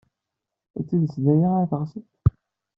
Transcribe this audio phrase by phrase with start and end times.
[0.75, 2.11] D tidet d aya ay teɣsemt?